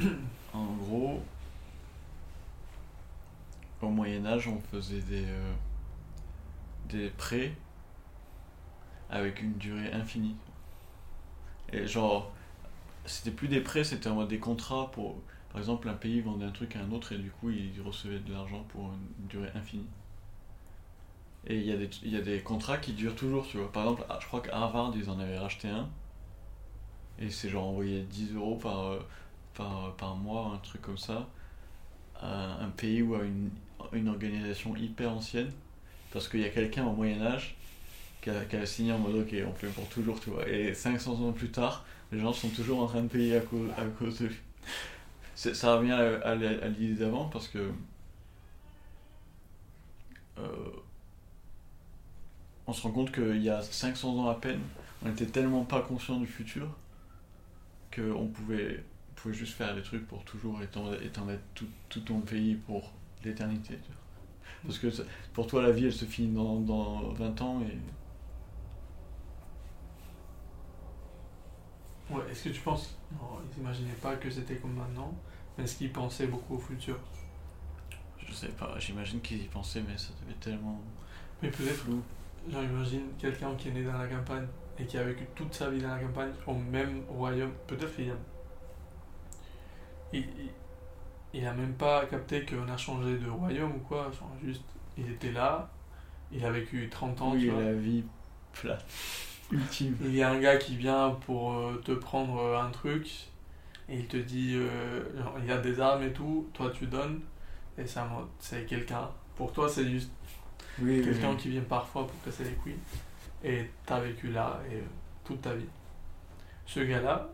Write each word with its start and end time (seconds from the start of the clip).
en 0.52 0.66
gros, 0.74 1.22
au 3.82 3.88
Moyen-Âge, 3.88 4.48
on 4.48 4.60
faisait 4.60 5.00
des, 5.00 5.24
euh, 6.94 7.08
prêts 7.16 7.52
avec 9.08 9.42
une 9.42 9.54
durée 9.54 9.92
infinie. 9.92 10.36
Et 11.72 11.86
genre, 11.86 12.32
c'était 13.06 13.30
plus 13.30 13.48
des 13.48 13.60
prêts, 13.60 13.84
c'était 13.84 14.08
en 14.08 14.16
mode 14.16 14.28
des 14.28 14.38
contrats 14.38 14.90
pour. 14.92 15.16
Par 15.50 15.58
exemple, 15.60 15.88
un 15.88 15.94
pays 15.94 16.20
vendait 16.20 16.44
un 16.44 16.52
truc 16.52 16.76
à 16.76 16.80
un 16.80 16.92
autre 16.92 17.12
et 17.12 17.18
du 17.18 17.30
coup, 17.30 17.50
il 17.50 17.80
recevait 17.82 18.20
de 18.20 18.32
l'argent 18.32 18.64
pour 18.68 18.92
une 18.92 19.26
durée 19.26 19.50
infinie. 19.56 19.88
Et 21.46 21.56
il 21.56 21.64
y, 21.64 22.16
a 22.16 22.20
des, 22.20 22.42
contrats 22.42 22.76
qui 22.76 22.92
durent 22.92 23.16
toujours, 23.16 23.46
tu 23.46 23.56
vois. 23.56 23.72
Par 23.72 23.84
exemple, 23.84 24.04
je 24.20 24.26
crois 24.26 24.40
qu'à 24.42 24.54
Harvard, 24.54 24.92
ils 24.94 25.08
en 25.08 25.18
avaient 25.18 25.38
racheté 25.38 25.68
un. 25.68 25.88
Et 27.18 27.30
c'est 27.30 27.48
genre 27.48 27.66
envoyé 27.66 28.02
10 28.02 28.34
euros 28.34 28.56
par, 28.56 28.86
euh, 28.86 29.00
par, 29.60 29.94
par 29.96 30.16
mois, 30.16 30.52
un 30.54 30.58
truc 30.58 30.82
comme 30.82 30.98
ça, 30.98 31.28
à 32.20 32.62
un 32.64 32.70
pays 32.70 33.02
ou 33.02 33.14
à 33.14 33.24
une, 33.24 33.50
une 33.92 34.08
organisation 34.08 34.74
hyper 34.76 35.12
ancienne. 35.12 35.52
Parce 36.12 36.28
qu'il 36.28 36.40
y 36.40 36.44
a 36.44 36.48
quelqu'un 36.48 36.84
au 36.86 36.92
Moyen-Âge 36.92 37.56
qui 38.22 38.30
a, 38.30 38.44
qui 38.44 38.56
a 38.56 38.66
signé 38.66 38.92
en 38.92 38.98
mode 38.98 39.16
ok, 39.16 39.34
on 39.46 39.52
fait 39.54 39.68
pour 39.68 39.88
toujours, 39.88 40.18
tu 40.20 40.30
vois. 40.30 40.48
Et 40.48 40.74
500 40.74 41.12
ans 41.22 41.32
plus 41.32 41.50
tard, 41.50 41.84
les 42.12 42.18
gens 42.20 42.32
sont 42.32 42.48
toujours 42.48 42.80
en 42.80 42.86
train 42.86 43.02
de 43.02 43.08
payer 43.08 43.36
à 43.36 43.40
cause, 43.40 43.70
à 43.76 43.84
cause 43.98 44.18
de 44.20 44.26
lui. 44.28 44.36
Ça 45.36 45.76
revient 45.76 45.92
à, 45.92 46.34
l'idée 46.34 46.94
d'avant 47.04 47.26
parce 47.26 47.48
que. 47.48 47.70
euh, 50.38 50.42
on 52.66 52.72
se 52.72 52.82
rend 52.82 52.92
compte 52.92 53.12
qu'il 53.12 53.42
y 53.42 53.50
a 53.50 53.62
500 53.62 54.16
ans 54.16 54.28
à 54.28 54.34
peine, 54.34 54.60
on 55.04 55.10
était 55.10 55.26
tellement 55.26 55.64
pas 55.64 55.80
conscient 55.80 56.18
du 56.18 56.26
futur 56.26 56.68
qu'on 57.94 58.26
pouvait, 58.28 58.84
on 59.20 59.22
pouvait 59.22 59.34
juste 59.34 59.54
faire 59.54 59.74
des 59.74 59.82
trucs 59.82 60.06
pour 60.06 60.24
toujours 60.24 60.62
et 60.62 60.66
t'en 60.66 60.92
et 60.94 61.10
t'en 61.10 61.26
mettre 61.26 61.42
tout, 61.54 61.66
tout 61.90 62.00
ton 62.00 62.20
pays 62.20 62.54
pour 62.54 62.92
l'éternité. 63.22 63.78
Parce 64.64 64.78
que 64.78 64.88
pour 65.34 65.46
toi, 65.46 65.62
la 65.62 65.70
vie, 65.72 65.86
elle 65.86 65.92
se 65.92 66.04
finit 66.06 66.34
dans, 66.34 66.60
dans 66.60 67.12
20 67.12 67.40
ans 67.42 67.62
et. 67.62 67.76
Ouais, 72.10 72.22
est-ce 72.30 72.44
que 72.44 72.48
tu 72.50 72.60
penses. 72.60 72.96
Non, 73.12 73.40
ils 73.52 73.60
imaginaient 73.60 73.92
pas 73.94 74.16
que 74.16 74.30
c'était 74.30 74.56
comme 74.56 74.74
maintenant, 74.74 75.14
mais 75.56 75.64
est-ce 75.64 75.76
qu'ils 75.76 75.92
pensaient 75.92 76.26
beaucoup 76.26 76.54
au 76.56 76.58
futur? 76.58 76.98
Je 78.18 78.32
sais 78.32 78.48
pas, 78.48 78.78
j'imagine 78.78 79.20
qu'ils 79.20 79.42
y 79.42 79.48
pensaient, 79.48 79.82
mais 79.82 79.96
ça 79.98 80.10
devait 80.22 80.38
tellement 80.38 80.80
Mais 81.42 81.50
peut-être, 81.50 81.84
flou. 81.84 82.02
genre, 82.48 82.62
imagine 82.64 83.02
quelqu'un 83.18 83.54
qui 83.56 83.68
est 83.68 83.72
né 83.72 83.84
dans 83.84 83.98
la 83.98 84.06
campagne 84.08 84.46
et 84.78 84.86
qui 84.86 84.98
a 84.98 85.04
vécu 85.04 85.26
toute 85.34 85.54
sa 85.54 85.70
vie 85.70 85.80
dans 85.80 85.88
la 85.90 85.98
campagne, 86.00 86.32
au 86.46 86.54
même 86.54 87.02
royaume, 87.08 87.52
peut-être 87.66 87.94
qu'il 87.94 88.10
a. 88.10 88.14
Il, 90.12 90.24
il, 91.32 91.46
a 91.46 91.52
même 91.52 91.74
pas 91.74 92.04
capté 92.06 92.44
qu'on 92.44 92.68
a 92.68 92.76
changé 92.76 93.18
de 93.18 93.28
royaume 93.28 93.72
ou 93.76 93.78
quoi, 93.80 94.10
genre 94.18 94.32
juste, 94.44 94.64
il 94.98 95.10
était 95.10 95.30
là, 95.32 95.70
il 96.32 96.44
a 96.44 96.50
vécu 96.50 96.88
30 96.90 97.20
ans, 97.22 97.32
Oui, 97.32 97.42
tu 97.42 97.50
vois. 97.50 97.62
la 97.62 97.72
vie 97.72 98.04
plate. 98.52 98.84
Ultime. 99.52 99.96
Il 100.02 100.14
y 100.14 100.22
a 100.22 100.30
un 100.30 100.38
gars 100.40 100.56
qui 100.58 100.76
vient 100.76 101.10
pour 101.26 101.52
euh, 101.54 101.80
te 101.84 101.92
prendre 101.92 102.38
euh, 102.40 102.60
un 102.60 102.70
truc 102.70 103.08
et 103.88 103.96
il 103.98 104.06
te 104.06 104.16
dit 104.16 104.54
euh, 104.54 105.02
genre, 105.20 105.34
il 105.40 105.46
y 105.46 105.52
a 105.52 105.58
des 105.58 105.80
armes 105.80 106.04
et 106.04 106.12
tout, 106.12 106.48
toi 106.54 106.70
tu 106.70 106.86
donnes 106.86 107.20
et 107.76 107.84
ça 107.86 108.08
c'est 108.38 108.64
quelqu'un. 108.66 109.08
Pour 109.36 109.52
toi 109.52 109.68
c'est 109.68 109.88
juste 109.88 110.10
Oui, 110.80 111.02
quelqu'un 111.02 111.34
qui 111.34 111.48
vient 111.50 111.62
parfois 111.62 112.06
pour 112.06 112.14
casser 112.24 112.44
les 112.44 112.52
couilles 112.52 112.78
et 113.42 113.70
t'as 113.86 113.98
vécu 114.00 114.28
là 114.30 114.60
et 114.70 114.82
toute 115.24 115.42
ta 115.42 115.54
vie. 115.54 115.66
Ce 116.66 116.78
gars-là, 116.80 117.28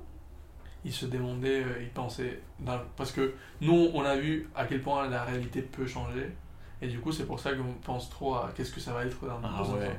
il 0.86 0.92
se 0.92 1.04
demandait, 1.06 1.62
euh, 1.64 1.82
il 1.82 1.90
pensait 1.90 2.40
dans- 2.60 2.80
parce 2.96 3.12
que 3.12 3.34
nous 3.60 3.90
on 3.92 4.02
a 4.02 4.16
vu 4.16 4.48
à 4.54 4.64
quel 4.64 4.80
point 4.80 5.08
la 5.08 5.24
réalité 5.24 5.60
peut 5.60 5.86
changer 5.86 6.30
et 6.80 6.88
du 6.88 7.00
coup 7.00 7.12
c'est 7.12 7.26
pour 7.26 7.38
ça 7.40 7.52
qu'on 7.54 7.72
pense 7.84 8.08
trop 8.08 8.36
à 8.36 8.52
qu'est-ce 8.56 8.72
que 8.72 8.80
ça 8.80 8.92
va 8.94 9.04
être 9.04 9.20
dans 9.26 9.40
Ah 9.44 9.62
ouais. 9.62 9.86
temps. 9.88 9.92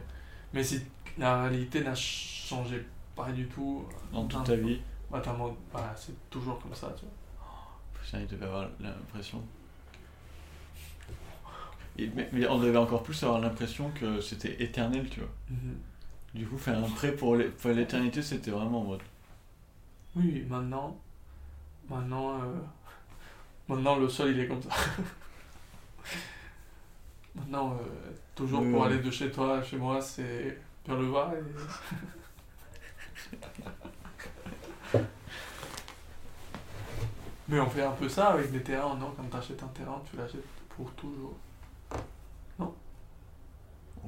Mais 0.53 0.64
si 0.64 0.81
la 1.18 1.44
réalité 1.44 1.84
n'a 1.84 1.94
changé 1.96 2.86
pas 3.16 3.31
du 3.31 3.48
tout 3.48 3.86
Dans 4.14 4.25
toute 4.25 4.46
ta 4.46 4.56
vie. 4.56 4.80
bah, 5.12 5.22
voilà, 5.72 5.94
c'est 5.96 6.16
toujours 6.30 6.58
comme 6.59 6.74
ça, 6.74 6.94
tu 6.98 7.04
vois. 7.06 7.14
Putain, 8.02 8.19
il 8.22 8.28
devait 8.28 8.46
avoir 8.46 8.68
l'impression. 8.80 9.44
Mais, 11.98 12.30
mais 12.31 12.48
on 12.48 12.59
devait 12.59 12.78
encore 12.78 13.02
plus 13.04 13.22
avoir 13.24 13.40
l'impression 13.40 13.90
que 13.92 14.22
c'était 14.22 14.62
éternel, 14.64 15.09
tu 15.09 15.19
vois. 15.19 15.30
Du 16.34 16.46
coup, 16.46 16.58
faire 16.58 16.78
un 16.78 16.88
prêt 16.90 17.14
pour 17.14 17.36
l'é- 17.36 17.50
pour 17.50 17.72
l'éternité, 17.72 18.22
c'était 18.22 18.52
vraiment 18.52 18.81
en 18.81 18.84
mode. 18.84 19.02
Oui, 20.18 20.44
maintenant, 20.50 20.98
maintenant, 21.88 22.42
euh, 22.42 22.56
maintenant 23.70 23.98
le 23.98 24.10
sol 24.10 24.32
il 24.32 24.40
est 24.40 24.48
comme 24.48 24.64
ça. 24.64 24.70
maintenant, 27.36 27.74
euh, 27.74 28.12
toujours 28.34 28.64
pour 28.64 28.86
aller 28.86 28.98
de 28.98 29.12
chez 29.12 29.30
toi 29.32 29.60
à 29.60 29.64
chez 29.64 29.78
moi, 29.78 30.02
c'est 30.02 30.60
vers 30.88 30.98
le 30.98 31.12
bas. 31.12 31.32
Et... 33.34 34.98
Mais 37.50 37.60
on 37.60 37.70
fait 37.70 37.84
un 37.84 37.92
peu 37.92 38.10
ça 38.10 38.30
avec 38.30 38.52
des 38.52 38.64
terrains, 38.64 38.96
non? 38.96 39.14
Quand 39.16 39.24
t'achètes 39.30 39.62
un 39.62 39.68
terrain, 39.68 40.02
tu 40.10 40.18
l'achètes 40.18 40.44
pour 40.70 40.92
toujours. 40.94 41.38
On 42.60 42.74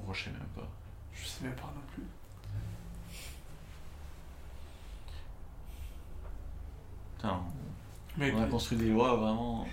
rushait 0.08 0.32
même 0.32 0.42
pas. 0.56 0.68
Je 1.14 1.26
sais 1.26 1.44
même 1.44 1.56
pas 1.56 1.72
non 1.76 1.82
plus. 1.94 2.04
Putain, 7.20 7.42
Mec, 8.18 8.34
on 8.36 8.42
a 8.42 8.48
construit 8.48 8.78
des 8.78 8.90
lois 8.90 9.16
vraiment. 9.18 9.68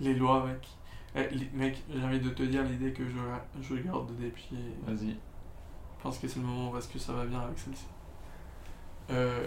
les 0.00 0.14
lois, 0.14 0.46
mec. 0.46 0.66
Eh, 1.14 1.28
mec, 1.56 1.82
j'ai 1.94 2.02
envie 2.02 2.18
de 2.20 2.30
te 2.30 2.42
dire 2.42 2.62
l'idée 2.64 2.92
que 2.92 3.04
je, 3.06 3.18
je 3.62 3.74
garde 3.76 4.10
des 4.16 4.30
pieds. 4.30 4.74
Vas-y. 4.86 5.10
Je 5.10 6.02
pense 6.02 6.18
que 6.18 6.26
c'est 6.26 6.40
le 6.40 6.46
moment 6.46 6.70
parce 6.70 6.86
que 6.86 6.98
ça 6.98 7.12
va 7.12 7.24
bien 7.26 7.40
avec 7.40 7.58
celle-ci. 7.58 7.86
Euh, 9.10 9.46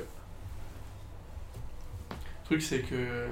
Le 2.11 2.45
truc, 2.45 2.61
c'est 2.61 2.81
que. 2.83 3.27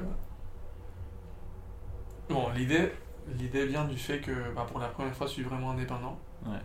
Bon, 2.29 2.49
l'idée, 2.53 2.91
l'idée 3.37 3.67
vient 3.67 3.85
du 3.85 3.97
fait 3.97 4.19
que 4.19 4.51
bah, 4.53 4.65
pour 4.67 4.79
la 4.79 4.87
première 4.87 5.15
fois, 5.15 5.27
je 5.27 5.33
suis 5.33 5.43
vraiment 5.43 5.71
indépendant. 5.71 6.17
Ouais. 6.45 6.57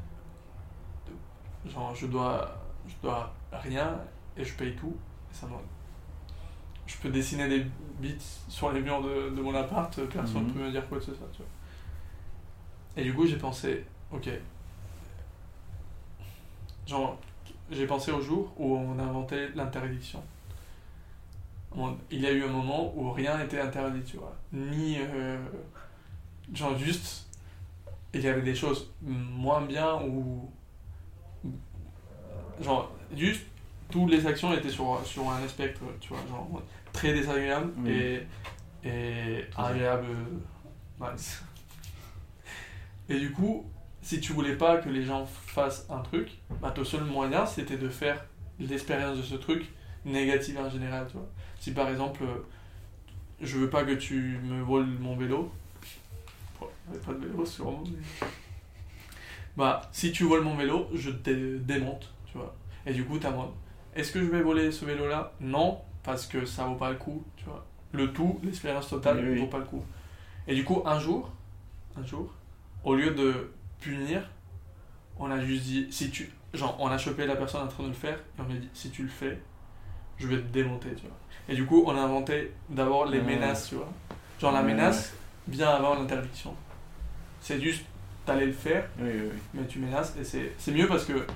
Genre, 1.70 1.94
je 1.94 2.06
dois, 2.06 2.56
je 2.88 2.94
dois 3.02 3.32
rien 3.52 3.98
et 4.36 4.44
je 4.44 4.54
paye 4.54 4.74
tout. 4.74 4.96
Et 5.30 5.34
ça 5.34 5.46
me- 5.46 5.52
Je 6.90 6.96
peux 6.96 7.08
dessiner 7.10 7.48
des 7.48 7.64
bits 8.00 8.16
sur 8.48 8.72
les 8.72 8.80
murs 8.80 9.00
de, 9.00 9.30
de 9.30 9.40
mon 9.40 9.54
appart, 9.54 9.94
personne 10.06 10.42
ne 10.44 10.48
Mhm. 10.48 10.54
peut 10.54 10.60
me 10.64 10.70
dire 10.72 10.88
quoi 10.88 10.98
que 10.98 11.04
ce 11.04 11.14
soit. 11.14 11.28
Tu 11.32 11.38
vois. 11.38 11.46
Et 12.96 13.04
du 13.04 13.14
coup, 13.14 13.26
j'ai 13.26 13.36
pensé, 13.36 13.84
ok. 14.10 14.28
Genre, 16.86 17.16
j'ai 17.70 17.86
pensé 17.86 18.10
au 18.10 18.20
jour 18.20 18.52
où 18.58 18.76
on 18.76 18.98
a 18.98 19.02
inventé 19.04 19.48
l'interdiction. 19.54 20.22
On- 21.76 21.96
Il 22.10 22.20
y 22.20 22.26
a 22.26 22.32
eu 22.32 22.42
un 22.42 22.48
moment 22.48 22.92
où 22.96 23.12
rien 23.12 23.38
n'était 23.38 23.60
interdit, 23.60 24.02
tu 24.02 24.16
vois. 24.16 24.34
Ni. 24.52 24.96
euh, 24.98 25.38
genre, 26.52 26.76
juste. 26.76 27.28
Il 28.12 28.22
y 28.22 28.26
avait 28.28 28.42
des 28.42 28.56
choses 28.56 28.90
moins 29.02 29.60
bien 29.62 30.02
ou. 30.02 30.50
Genre, 32.60 32.90
juste. 33.16 33.42
Toutes 33.88 34.10
les 34.10 34.24
actions 34.26 34.52
étaient 34.52 34.68
sur, 34.70 35.00
sur 35.04 35.28
un 35.30 35.46
spectre, 35.48 35.80
tu 36.00 36.08
vois. 36.10 36.18
Genre, 36.28 36.62
très 36.92 37.12
désagréable 37.12 37.72
et. 37.88 38.22
et 38.84 39.44
agréable. 39.56 40.06
nice. 41.00 41.42
Et 43.08 43.18
du 43.18 43.32
coup, 43.32 43.64
si 44.02 44.20
tu 44.20 44.32
voulais 44.32 44.56
pas 44.56 44.78
que 44.78 44.88
les 44.88 45.02
gens 45.04 45.26
fassent 45.26 45.86
un 45.90 46.00
truc, 46.00 46.30
bah 46.62 46.70
ton 46.70 46.84
seul 46.84 47.04
moyen 47.04 47.44
c'était 47.46 47.76
de 47.76 47.88
faire 47.88 48.24
l'expérience 48.58 49.16
de 49.18 49.22
ce 49.22 49.34
truc 49.34 49.66
négative 50.04 50.58
en 50.58 50.70
général, 50.70 51.06
tu 51.08 51.14
vois. 51.14 51.28
Si 51.58 51.72
par 51.72 51.88
exemple, 51.88 52.22
euh, 52.24 52.46
je 53.40 53.58
veux 53.58 53.68
pas 53.70 53.84
que 53.84 53.92
tu 53.92 54.38
me 54.42 54.62
voles 54.62 54.86
mon 55.00 55.16
vélo, 55.16 55.52
bon, 56.60 56.68
il 56.88 56.92
y 56.94 56.96
avait 56.96 57.04
pas 57.06 57.12
de 57.12 57.26
vélo 57.26 57.44
sûrement, 57.44 57.82
mais- 57.86 58.26
bah 59.56 59.82
si 59.92 60.12
tu 60.12 60.24
voles 60.24 60.42
mon 60.44 60.56
vélo, 60.56 60.88
je 60.94 61.10
te 61.10 61.58
démonte, 61.58 62.12
tu 62.26 62.38
vois. 62.38 62.54
Et 62.86 62.92
du 62.94 63.04
coup, 63.04 63.18
t'as 63.18 63.30
mode, 63.30 63.50
est-ce 63.94 64.12
que 64.12 64.20
je 64.20 64.26
vais 64.30 64.40
voler 64.42 64.70
ce 64.72 64.84
vélo 64.84 65.08
là 65.08 65.32
Non, 65.40 65.80
parce 66.02 66.26
que 66.26 66.44
ça 66.44 66.64
vaut 66.64 66.74
pas 66.76 66.90
le 66.90 66.96
coup, 66.96 67.24
tu 67.36 67.44
vois. 67.44 67.64
Le 67.92 68.12
tout, 68.12 68.38
l'expérience 68.42 68.88
totale, 68.88 69.18
Oui, 69.18 69.32
oui. 69.32 69.40
vaut 69.40 69.46
pas 69.46 69.58
le 69.58 69.64
coup. 69.64 69.84
Et 70.46 70.54
du 70.54 70.64
coup, 70.64 70.82
un 70.86 70.98
jour, 70.98 71.30
un 72.00 72.04
jour, 72.04 72.32
au 72.84 72.94
lieu 72.94 73.10
de 73.10 73.52
punir, 73.80 74.28
on 75.18 75.30
a 75.30 75.40
juste 75.40 75.64
dit, 75.64 75.88
si 75.90 76.10
tu, 76.10 76.30
genre, 76.54 76.76
on 76.80 76.86
a 76.88 76.98
chopé 76.98 77.26
la 77.26 77.36
personne 77.36 77.62
en 77.62 77.68
train 77.68 77.82
de 77.84 77.88
le 77.88 77.94
faire, 77.94 78.16
et 78.16 78.40
on 78.40 78.44
a 78.50 78.54
dit, 78.56 78.68
si 78.72 78.90
tu 78.90 79.02
le 79.02 79.08
fais, 79.08 79.40
je 80.18 80.26
vais 80.26 80.36
te 80.38 80.46
démonter, 80.52 80.94
tu 80.94 81.02
vois. 81.06 81.16
Et 81.48 81.54
du 81.54 81.66
coup, 81.66 81.82
on 81.86 81.96
a 81.96 82.00
inventé 82.00 82.52
d'abord 82.68 83.06
les 83.06 83.20
menaces, 83.20 83.68
tu 83.68 83.74
vois. 83.74 83.88
Genre, 84.40 84.52
la 84.52 84.62
menace 84.62 85.14
vient 85.48 85.70
avant 85.70 85.94
l'interdiction. 85.94 86.54
C'est 87.40 87.60
juste, 87.60 87.84
t'allais 88.24 88.46
le 88.46 88.52
faire, 88.52 88.88
Oui, 88.98 89.10
mais 89.54 89.66
tu 89.66 89.78
menaces, 89.80 90.14
et 90.18 90.24
c'est 90.24 90.52
c'est 90.58 90.72
mieux 90.72 90.86
parce 90.86 91.04
que 91.04 91.26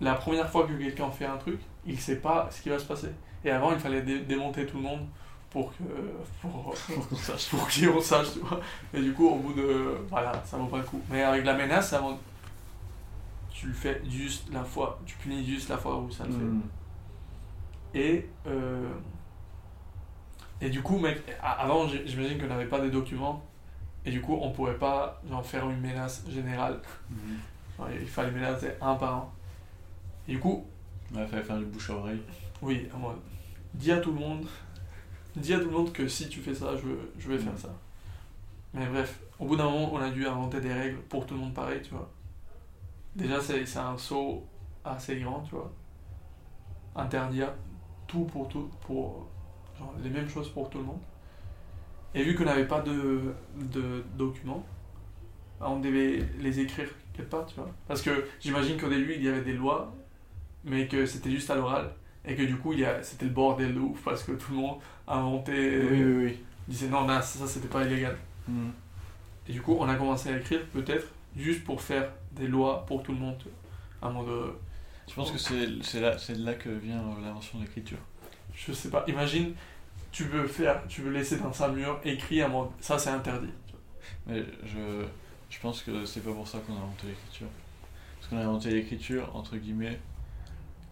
la 0.00 0.14
première 0.14 0.48
fois 0.50 0.66
que 0.66 0.72
quelqu'un 0.72 1.10
fait 1.10 1.26
un 1.26 1.36
truc, 1.36 1.60
il 1.86 1.98
sait 2.00 2.16
pas 2.16 2.48
ce 2.50 2.62
qui 2.62 2.68
va 2.70 2.78
se 2.78 2.84
passer. 2.86 3.10
Et 3.44 3.50
avant, 3.50 3.72
il 3.72 3.78
fallait 3.78 4.02
dé- 4.02 4.20
démonter 4.20 4.66
tout 4.66 4.76
le 4.76 4.82
monde 4.82 5.06
pour 5.50 5.70
que 5.76 5.82
pour, 6.42 6.74
Pour 6.74 7.08
qu'on 7.08 7.16
sache. 7.16 7.48
pour 7.50 8.02
sache, 8.02 8.32
tu 8.34 8.38
vois. 8.40 8.60
Et 8.94 9.00
du 9.00 9.12
coup, 9.12 9.28
au 9.28 9.36
bout 9.36 9.52
de. 9.54 9.96
Voilà, 10.08 10.32
ça 10.44 10.56
vaut 10.56 10.66
pas 10.66 10.78
le 10.78 10.84
coup. 10.84 11.00
Mais 11.10 11.22
avec 11.22 11.44
la 11.44 11.54
menace, 11.54 11.92
avant, 11.92 12.18
tu 13.50 13.66
le 13.68 13.72
fais 13.72 14.00
juste 14.08 14.52
la 14.52 14.62
fois. 14.64 14.98
Tu 15.06 15.16
punis 15.16 15.44
juste 15.46 15.68
la 15.68 15.78
fois 15.78 15.98
où 15.98 16.10
ça 16.10 16.24
le 16.24 16.32
fait. 16.32 16.38
Mm. 16.38 16.62
Et. 17.94 18.28
euh, 18.46 18.88
et 20.62 20.68
du 20.68 20.82
coup, 20.82 20.98
mec, 20.98 21.22
avant, 21.42 21.88
j'imagine 21.88 22.38
qu'on 22.38 22.46
n'avait 22.46 22.66
pas 22.66 22.80
des 22.80 22.90
documents. 22.90 23.42
Et 24.04 24.10
du 24.10 24.20
coup, 24.20 24.38
on 24.40 24.50
pourrait 24.50 24.76
pas 24.78 25.20
genre, 25.28 25.44
faire 25.44 25.68
une 25.70 25.80
menace 25.80 26.22
générale. 26.28 26.80
Mm. 27.10 27.14
Genre, 27.78 27.88
il 27.98 28.06
fallait 28.06 28.30
menacer 28.30 28.72
un 28.80 28.94
par 28.94 29.14
un. 29.14 29.28
Et 30.28 30.32
du 30.32 30.38
coup, 30.40 30.66
Ouais, 31.14 31.26
fallait 31.26 31.42
faire 31.42 31.56
du 31.58 31.64
bouche 31.64 31.90
à 31.90 31.94
oreille. 31.94 32.20
Oui, 32.62 32.88
en 32.94 32.98
mode, 32.98 33.18
dis 33.74 33.92
à 33.92 33.98
tout 33.98 34.12
le 34.12 34.18
monde. 34.18 34.46
Dis 35.36 35.54
à 35.54 35.58
tout 35.60 35.66
le 35.66 35.70
monde 35.70 35.92
que 35.92 36.08
si 36.08 36.28
tu 36.28 36.40
fais 36.40 36.54
ça, 36.54 36.76
je, 36.76 36.88
je 37.18 37.28
vais 37.30 37.38
faire 37.38 37.56
ça. 37.56 37.72
Mais 38.74 38.86
bref, 38.86 39.20
au 39.38 39.46
bout 39.46 39.56
d'un 39.56 39.64
moment, 39.64 39.92
on 39.94 39.98
a 39.98 40.10
dû 40.10 40.26
inventer 40.26 40.60
des 40.60 40.72
règles 40.72 40.98
pour 41.08 41.26
tout 41.26 41.34
le 41.34 41.40
monde 41.40 41.54
pareil, 41.54 41.80
tu 41.82 41.90
vois. 41.90 42.10
Déjà, 43.16 43.40
c'est 43.40 43.64
c'est 43.66 43.78
un 43.78 43.96
saut 43.98 44.44
assez 44.84 45.18
grand, 45.20 45.42
tu 45.42 45.54
vois. 45.54 45.72
Interdire 46.96 47.52
tout 48.06 48.24
pour 48.24 48.48
tout, 48.48 48.70
pour 48.80 49.28
genre, 49.78 49.94
les 50.02 50.10
mêmes 50.10 50.28
choses 50.28 50.48
pour 50.50 50.68
tout 50.70 50.78
le 50.78 50.84
monde. 50.84 51.00
Et 52.14 52.24
vu 52.24 52.34
qu'on 52.34 52.44
n'avait 52.44 52.66
pas 52.66 52.80
de, 52.80 53.34
de 53.56 54.04
documents, 54.16 54.64
bah, 55.60 55.68
on 55.70 55.80
devait 55.80 56.24
les 56.38 56.60
écrire 56.60 56.88
quelque 57.12 57.30
part, 57.30 57.46
tu 57.46 57.54
vois. 57.56 57.70
Parce 57.86 58.02
que 58.02 58.26
j'imagine 58.40 58.76
qu'au 58.80 58.88
début, 58.88 59.14
il 59.14 59.22
y 59.22 59.28
avait 59.28 59.42
des 59.42 59.52
lois, 59.52 59.94
mais 60.64 60.88
que 60.88 61.06
c'était 61.06 61.30
juste 61.30 61.50
à 61.50 61.54
l'oral. 61.54 61.92
Et 62.24 62.34
que 62.34 62.42
du 62.42 62.56
coup, 62.56 62.72
il 62.72 62.80
y 62.80 62.84
a- 62.84 63.02
c'était 63.02 63.24
le 63.24 63.30
bordel 63.30 63.74
de 63.74 63.80
ouf 63.80 64.02
parce 64.04 64.22
que 64.22 64.32
tout 64.32 64.52
le 64.52 64.58
monde 64.58 64.76
inventait, 65.08 65.80
Oui, 65.90 66.02
oui, 66.04 66.24
oui. 66.26 66.38
disait 66.68 66.88
non, 66.88 67.02
non, 67.06 67.14
ça, 67.20 67.38
ça, 67.40 67.46
c'était 67.46 67.68
pas 67.68 67.84
illégal. 67.84 68.16
Mm. 68.48 68.68
Et 69.48 69.52
du 69.52 69.62
coup, 69.62 69.76
on 69.80 69.88
a 69.88 69.94
commencé 69.94 70.28
à 70.30 70.36
écrire 70.36 70.64
peut-être 70.66 71.06
juste 71.36 71.64
pour 71.64 71.80
faire 71.80 72.10
des 72.32 72.46
lois 72.46 72.84
pour 72.86 73.02
tout 73.02 73.12
le 73.12 73.18
monde. 73.18 73.36
tu 73.38 73.44
vois. 74.00 74.10
Un 74.10 74.12
mode. 74.12 74.28
euh, 74.28 74.50
Je 75.08 75.14
pense 75.14 75.30
que 75.32 75.38
c'est 75.38 75.66
c'est 75.82 76.00
là, 76.00 76.16
c'est 76.18 76.34
de 76.34 76.44
là 76.44 76.54
que 76.54 76.68
vient 76.68 76.98
euh, 77.00 77.24
l'invention 77.24 77.58
de 77.58 77.64
l'écriture. 77.64 77.98
Je 78.54 78.72
sais 78.72 78.90
pas. 78.90 79.04
Imagine, 79.08 79.54
tu 80.12 80.24
veux 80.24 80.46
faire, 80.46 80.82
tu 80.88 81.00
veux 81.02 81.10
laisser 81.10 81.38
dans 81.38 81.62
un 81.62 81.68
mur 81.68 82.00
écrit 82.04 82.42
un 82.42 82.48
mode. 82.48 82.68
Ça, 82.80 82.98
c'est 82.98 83.10
interdit. 83.10 83.48
tu. 83.66 83.74
Mais 84.26 84.44
je, 84.64 85.04
je 85.48 85.58
pense 85.60 85.82
que 85.82 86.04
c'est 86.04 86.20
pas 86.20 86.32
pour 86.32 86.46
ça 86.46 86.58
qu'on 86.58 86.74
a 86.74 86.78
inventé 86.78 87.06
l'écriture. 87.08 87.48
Parce 88.18 88.28
qu'on 88.28 88.36
a 88.38 88.42
inventé 88.42 88.70
l'écriture, 88.70 89.34
entre 89.34 89.56
guillemets, 89.56 89.98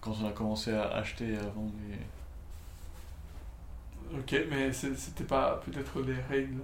quand 0.01 0.15
on 0.23 0.29
a 0.29 0.33
commencé 0.33 0.73
à 0.73 0.89
acheter 0.95 1.33
et 1.33 1.37
à 1.37 1.43
vendre 1.43 1.73
des... 1.89 1.97
Ok, 4.19 4.35
mais 4.51 4.73
c'était 4.73 5.25
pas 5.25 5.61
peut-être 5.65 6.03
des 6.03 6.15
règles 6.31 6.61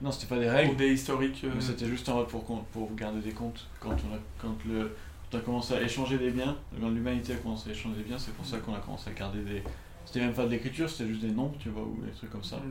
Non, 0.00 0.10
c'était 0.10 0.26
pas 0.26 0.38
des 0.40 0.48
ou 0.48 0.52
règles, 0.52 0.76
des 0.76 0.92
historiques. 0.92 1.42
euh, 1.44 1.60
c'était 1.60 1.86
juste 1.86 2.08
en 2.08 2.16
mode 2.16 2.28
pour, 2.28 2.44
pour 2.44 2.94
garder 2.94 3.20
des 3.20 3.32
comptes. 3.32 3.68
Quand 3.78 3.90
on 3.90 4.14
a, 4.14 4.18
quand 4.40 4.56
le, 4.66 4.96
quand 5.30 5.38
on 5.38 5.40
a 5.40 5.44
commencé 5.44 5.74
à 5.74 5.82
échanger 5.82 6.18
des 6.18 6.30
biens, 6.30 6.56
quand 6.80 6.88
l'humanité 6.88 7.34
a 7.34 7.36
commencé 7.36 7.70
à 7.70 7.72
échanger 7.72 7.98
des 7.98 8.02
biens, 8.04 8.18
c'est 8.18 8.34
pour 8.34 8.46
ça 8.46 8.58
qu'on 8.58 8.74
a 8.74 8.80
commencé 8.80 9.10
à 9.10 9.12
garder 9.12 9.42
des... 9.42 9.62
C'était 10.04 10.20
même 10.20 10.32
pas 10.34 10.46
de 10.46 10.50
l'écriture, 10.50 10.88
c'était 10.88 11.08
juste 11.08 11.20
des 11.20 11.30
nombres, 11.30 11.56
tu 11.60 11.68
vois, 11.68 11.82
ou 11.82 12.00
des 12.04 12.10
trucs 12.12 12.30
comme 12.30 12.42
ça. 12.42 12.56
Ok. 12.56 12.62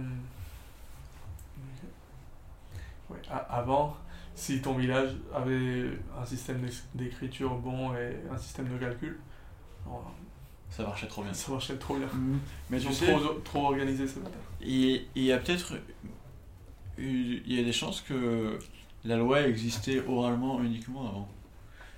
Ouais, 3.10 3.20
avant, 3.50 3.96
si 4.36 4.62
ton 4.62 4.74
village 4.74 5.12
avait 5.34 5.92
un 6.20 6.26
système 6.26 6.68
d'écriture 6.96 7.56
bon 7.56 7.94
et 7.96 8.18
un 8.30 8.38
système 8.38 8.68
de 8.68 8.78
calcul, 8.78 9.18
Ça 10.70 10.84
marchait 10.84 11.08
trop 11.08 11.24
bien. 11.24 11.34
ça 11.34 11.52
marchait 11.52 11.78
trop 11.78 11.96
bien. 11.98 12.08
Mais 12.70 12.78
Ils 12.78 12.82
tu 12.88 12.94
sont 12.94 13.06
sais, 13.06 13.12
trop, 13.14 13.34
trop 13.44 13.66
organisés 13.68 14.08
ce 14.08 14.20
matin. 14.20 14.32
il 14.62 15.02
y 15.16 15.32
a 15.32 15.38
peut-être 15.38 15.74
eu- 16.98 17.42
il 17.46 17.54
y 17.56 17.60
a 17.60 17.64
des 17.64 17.72
chances 17.74 18.02
que 18.02 18.60
la 19.06 19.16
loi 19.18 19.42
existait 19.48 20.04
oralement 20.08 20.62
uniquement 20.62 21.08
avant 21.08 21.30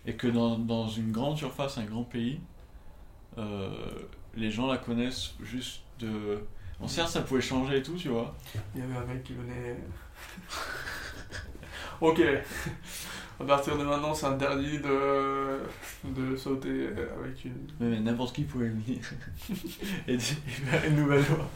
et 0.05 0.13
que 0.13 0.27
dans, 0.27 0.57
dans 0.57 0.87
une 0.87 1.11
grande 1.11 1.37
surface, 1.37 1.77
un 1.77 1.83
grand 1.85 2.03
pays, 2.03 2.39
euh, 3.37 3.69
les 4.35 4.51
gens 4.51 4.67
la 4.67 4.77
connaissent 4.77 5.33
juste 5.41 5.81
de. 5.99 6.41
Bon, 6.79 6.87
certes, 6.87 7.09
ça 7.09 7.21
pouvait 7.21 7.41
changer 7.41 7.77
et 7.77 7.83
tout, 7.83 7.95
tu 7.95 8.07
vois. 8.09 8.33
Il 8.75 8.79
y 8.81 8.83
avait 8.83 8.95
un 8.95 9.05
mec 9.05 9.23
qui 9.23 9.33
venait. 9.33 9.77
ok. 12.01 12.21
À 13.39 13.45
partir 13.45 13.77
de 13.77 13.83
maintenant, 13.83 14.13
c'est 14.13 14.25
interdit 14.25 14.79
de, 14.79 15.59
de 16.03 16.35
sauter 16.35 16.89
avec 17.17 17.45
une. 17.45 17.67
Mais 17.79 17.99
n'importe 17.99 18.35
qui 18.35 18.43
pouvait 18.43 18.67
venir 18.67 18.99
et 20.07 20.19
faire 20.19 20.83
une 20.85 20.97
nouvelle 20.97 21.23
loi. 21.29 21.49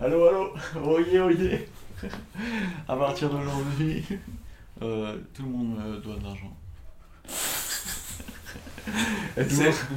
Allô, 0.00 0.28
allô, 0.28 0.54
oyez, 0.84 1.20
oyez. 1.20 1.68
À 2.88 2.96
partir 2.96 3.30
d'aujourd'hui, 3.30 4.04
euh, 4.82 5.16
tout 5.32 5.42
le 5.42 5.48
monde 5.48 5.76
me 5.78 5.96
doit 5.98 6.16
de 6.16 6.24
l'argent. 6.24 6.56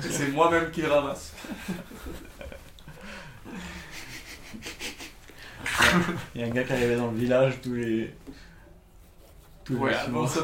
C'est 0.02 0.32
moi-même 0.32 0.72
qui 0.72 0.82
le 0.82 0.92
ramasse. 0.92 1.34
Il 6.34 6.42
y 6.42 6.44
a 6.44 6.48
un 6.48 6.50
gars 6.50 6.64
qui 6.64 6.74
arrivait 6.74 6.96
dans 6.96 7.12
le 7.12 7.18
village 7.18 7.62
tous 7.62 7.74
les. 7.74 8.14
Ouais, 9.70 9.94
avant 9.94 10.26
ça, 10.28 10.42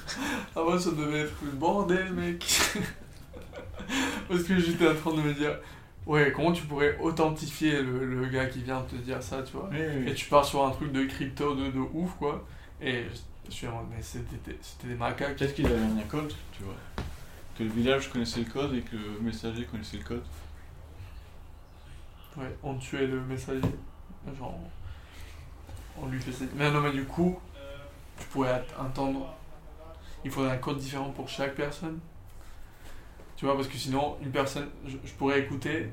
avant 0.56 0.78
ça 0.78 0.90
devait 0.92 1.20
être 1.20 1.34
le 1.44 1.50
bordel, 1.52 2.12
mec. 2.12 2.44
Parce 4.28 4.42
que 4.44 4.58
j'étais 4.58 4.88
en 4.88 4.94
train 4.94 5.12
de 5.12 5.22
me 5.22 5.34
dire, 5.34 5.58
ouais, 6.06 6.32
comment 6.34 6.52
tu 6.52 6.62
pourrais 6.64 6.96
authentifier 6.98 7.82
le, 7.82 8.04
le 8.06 8.26
gars 8.26 8.46
qui 8.46 8.62
vient 8.62 8.82
te 8.82 8.94
dire 8.96 9.22
ça, 9.22 9.42
tu 9.42 9.52
vois 9.56 9.68
Oui, 9.72 9.78
oui, 10.04 10.10
Et 10.10 10.14
tu 10.14 10.26
pars 10.28 10.44
sur 10.44 10.64
un 10.64 10.70
truc 10.70 10.92
de 10.92 11.04
crypto 11.04 11.54
de, 11.54 11.70
de 11.70 11.78
ouf, 11.78 12.12
quoi. 12.18 12.46
Et 12.80 13.04
je 13.48 13.52
suis 13.52 13.66
en 13.66 13.72
mode, 13.72 13.86
mais 13.96 14.02
c'était 14.02 14.36
des- 14.46 14.58
c'était 14.62 14.88
des 14.88 14.94
macaques. 14.94 15.36
Peut-être 15.36 15.54
qu'il 15.54 15.66
avait 15.66 15.76
un 15.76 16.02
code, 16.08 16.32
tu 16.52 16.62
vois. 16.62 16.76
Que 17.58 17.64
le 17.64 17.70
village 17.70 18.08
connaissait 18.10 18.40
le 18.40 18.50
code 18.50 18.74
et 18.74 18.82
que 18.82 18.96
le 18.96 19.20
messager 19.20 19.64
connaissait 19.64 19.98
le 19.98 20.04
code. 20.04 20.22
Ouais, 22.36 22.56
on 22.62 22.74
tuait 22.76 23.06
le 23.06 23.20
messager. 23.22 23.60
Genre, 24.38 24.58
on 26.00 26.06
lui 26.06 26.20
faisait. 26.20 26.48
Mais 26.56 26.70
non, 26.70 26.80
mais 26.80 26.92
du 26.92 27.04
coup, 27.04 27.38
tu 28.20 28.26
pourrais 28.28 28.64
entendre. 28.78 29.34
Il 30.24 30.30
faudrait 30.30 30.52
un 30.52 30.58
code 30.58 30.78
différent 30.78 31.10
pour 31.10 31.28
chaque 31.28 31.54
personne. 31.56 31.98
Tu 33.36 33.46
vois, 33.46 33.56
parce 33.56 33.68
que 33.68 33.76
sinon, 33.78 34.16
une 34.22 34.30
personne. 34.30 34.68
Je, 34.86 34.96
je 35.04 35.12
pourrais 35.14 35.40
écouter. 35.40 35.90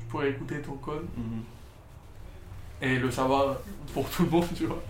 Je 0.00 0.04
pourrais 0.06 0.30
écouter 0.30 0.62
ton 0.62 0.74
code 0.76 1.06
et 2.80 2.98
le 2.98 3.10
savoir 3.10 3.56
pour 3.92 4.08
tout 4.10 4.22
le 4.24 4.30
monde, 4.30 4.46
tu 4.54 4.66
vois. 4.66 4.82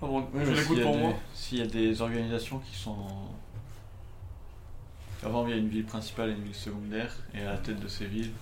Bon, 0.00 0.26
Oui, 0.32 0.42
je 0.44 0.52
l'écoute 0.52 0.82
pour 0.82 0.92
des- 0.92 0.98
moi. 0.98 1.12
S'il 1.34 1.58
y 1.58 1.62
a 1.62 1.66
des 1.66 2.00
organisations 2.02 2.58
qui 2.58 2.74
sont. 2.74 3.06
Avant, 5.24 5.46
il 5.46 5.50
y 5.50 5.52
a 5.54 5.56
une 5.56 5.68
ville 5.68 5.84
principale 5.84 6.30
et 6.30 6.32
une 6.32 6.42
ville 6.42 6.54
secondaire, 6.54 7.14
et 7.32 7.42
à 7.42 7.52
la 7.52 7.58
tête 7.58 7.78
de 7.78 7.86
ces 7.86 8.06
villes, 8.06 8.32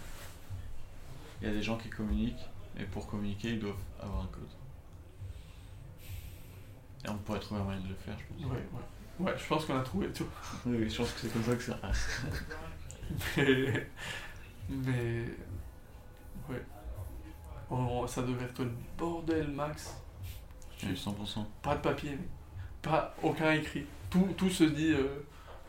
il 1.43 1.49
y 1.49 1.51
a 1.51 1.55
des 1.55 1.63
gens 1.63 1.77
qui 1.77 1.91
communiquent, 1.91 2.47
et 2.79 2.85
pour 2.85 3.07
communiquer, 3.07 3.51
ils 3.51 3.59
doivent 3.61 3.75
avoir 4.01 4.23
un 4.23 4.29
code. 4.29 4.49
Et 7.05 7.09
on 7.09 7.17
pourrait 7.19 7.41
trouver 7.41 7.61
un 7.61 7.65
moyen 7.65 7.81
de 7.81 7.89
le 7.89 7.95
faire, 7.95 8.17
je 8.19 8.25
pense. 8.45 8.53
Ouais, 8.53 8.59
ouais. 8.59 9.27
Ouais, 9.27 9.35
je 9.39 9.47
pense 9.47 9.65
qu'on 9.67 9.77
a 9.79 9.83
trouvé 9.83 10.09
tout. 10.13 10.27
Oui, 10.67 10.89
je 10.89 10.97
pense 10.97 11.13
que 11.13 11.21
c'est 11.21 11.33
comme 11.33 11.43
ça 11.45 11.55
que 11.57 11.63
ça. 11.63 11.79
Mais. 13.37 13.87
Mais. 14.69 15.25
Ouais. 16.49 16.63
Ça 18.09 18.23
devait 18.23 18.45
être 18.45 18.63
le 18.63 18.71
bordel, 18.99 19.49
Max. 19.49 19.95
Oui, 20.83 20.93
100%. 20.95 21.45
Pas 21.63 21.77
de 21.77 21.81
papier, 21.83 22.11
mais 22.13 22.29
pas 22.83 23.15
aucun 23.23 23.53
écrit. 23.53 23.85
Tout, 24.09 24.29
tout 24.37 24.49
se 24.51 24.65
dit. 24.65 24.93
euh, 24.93 25.25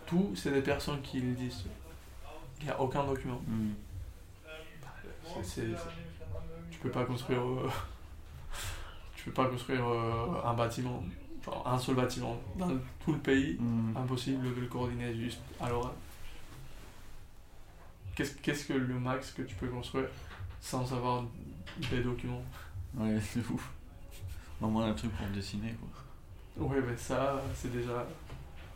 tout, 0.06 0.34
c'est 0.36 0.52
des 0.52 0.62
personnes 0.62 1.02
qui 1.02 1.20
le 1.20 1.34
disent. 1.34 1.66
Il 2.60 2.66
n'y 2.66 2.72
a 2.72 2.80
aucun 2.80 3.04
document. 3.04 3.42
Mm. 3.48 3.72
C'est- 5.26 5.44
c'est- 5.44 5.76
c'est- 5.76 5.78
tu 6.72 6.80
peux 6.80 6.92
pas 6.92 7.06
construire. 7.06 7.42
euh, 7.42 7.70
tu 9.16 9.26
peux 9.26 9.32
pas 9.34 9.48
construire 9.48 9.86
euh, 9.88 10.42
un 10.46 10.54
bâtiment. 10.54 11.04
Un 11.66 11.78
seul 11.78 11.96
bâtiment 11.96 12.38
dans 12.56 12.70
tout 13.04 13.14
le 13.14 13.20
pays. 13.20 13.58
Mm. 13.60 13.98
Impossible 13.98 14.56
de 14.56 14.62
le 14.62 14.68
coordonner 14.68 15.14
juste 15.16 15.40
à 15.60 15.70
l'oral. 15.70 15.94
Qu'est-ce 18.16 18.36
qu'est-ce 18.36 18.66
que 18.66 18.74
le 18.74 19.00
max 19.00 19.32
que 19.32 19.42
tu 19.42 19.56
peux 19.56 19.68
construire 19.68 20.08
sans 20.60 20.94
avoir 20.94 21.24
des 21.90 22.02
documents? 22.02 22.44
Ouais, 22.96 23.18
c'est 23.22 23.40
ouf. 23.50 23.70
Au 24.62 24.68
moins 24.68 24.90
un 24.90 24.94
truc 24.94 25.12
pour 25.12 25.28
dessiner, 25.28 25.74
quoi. 25.80 26.68
Ouais, 26.68 26.82
mais 26.88 26.96
ça, 26.98 27.42
c'est 27.56 27.72
déjà. 27.72 28.06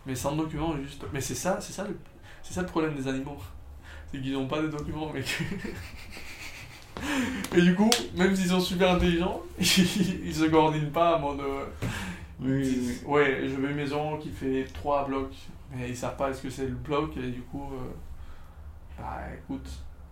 Mais 0.06 0.16
sans 0.16 0.36
documents, 0.36 0.76
juste. 0.78 1.04
Mais 1.14 1.22
c'est 1.22 1.36
ça, 1.36 1.60
c'est 1.62 1.74
ça, 1.74 1.84
le... 1.84 1.98
c'est 2.42 2.54
ça 2.54 2.62
le 2.62 2.68
problème 2.68 2.96
des 2.96 3.08
animaux. 3.08 3.38
C'est 4.12 4.22
qu'ils 4.22 4.34
n'ont 4.34 4.48
pas 4.48 4.62
de 4.62 4.70
documents, 4.70 5.12
mec. 5.12 5.26
Et 7.56 7.62
du 7.62 7.76
coup, 7.76 7.90
même 8.16 8.36
s'ils 8.36 8.50
sont 8.50 8.60
super 8.60 8.92
intelligents, 8.92 9.42
ils, 9.60 10.36
se 10.36 10.46
coordonnent 10.50 10.92
pas 10.92 11.18
en 11.18 11.36
mode. 11.36 11.42
Oui, 12.40 13.00
Ouais, 13.06 13.42
je 13.48 13.56
veux 13.56 13.70
une 13.70 13.76
maison 13.78 14.18
qui 14.18 14.30
fait 14.30 14.66
3 14.74 15.06
blocs. 15.08 15.36
Mais 15.72 15.90
ils 15.90 15.98
savent 15.98 16.16
pas 16.18 16.34
ce 16.34 16.42
que 16.44 16.50
c'est 16.50 16.68
le 16.68 16.76
bloc, 16.76 17.16
et 17.18 17.32
du 17.32 17.42
coup. 17.42 17.72
euh, 17.74 17.92
Bah 18.98 19.22
écoute, 19.38 19.68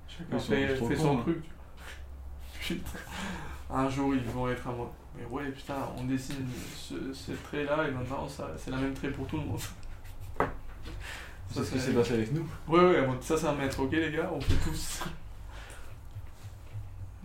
chacun 0.08 0.40
fait, 0.40 0.96
son 0.96 1.18
hein. 1.18 1.22
truc. 1.22 1.44
Putain. 2.62 2.90
un 3.70 3.90
jour, 3.90 4.14
ils 4.16 4.22
vont 4.24 4.48
être 4.50 4.68
à 4.68 4.72
moi. 4.72 4.92
Mais 5.18 5.26
ouais, 5.26 5.52
putain, 5.52 5.76
on 5.98 6.06
dessine 6.06 6.48
ce, 6.76 7.14
ce 7.14 7.32
trait-là 7.34 7.88
et 7.88 7.92
maintenant, 7.92 8.28
c'est 8.58 8.72
la 8.72 8.78
même 8.78 8.94
trait 8.94 9.12
pour 9.12 9.28
tout 9.28 9.38
le 9.38 9.44
monde. 9.44 9.60
C'est 11.52 11.64
ce 11.64 11.72
qui 11.74 11.80
s'est 11.80 11.94
passé 11.94 12.14
avec 12.16 12.32
nous. 12.34 12.48
Ouais, 12.68 12.80
ouais, 12.80 13.08
ça 13.22 13.38
c'est 13.38 13.46
un 13.46 13.54
maître, 13.54 13.80
ok 13.80 13.92
les 13.92 14.12
gars, 14.12 14.32
on 14.34 14.42
fait 14.42 14.56
tous. 14.64 15.04